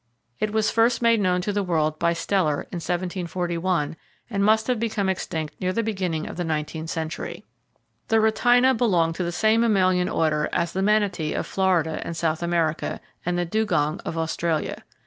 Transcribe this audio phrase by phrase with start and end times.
[0.39, 3.95] It was first made known to the world by Steller, in 1741,
[4.31, 7.45] and must have become extinct near the beginning of the nineteenth century.
[8.07, 12.41] The rhytina belonged to the same mammalian Order as the manatee of Florida and South
[12.41, 14.83] America, and the dugong of Australia.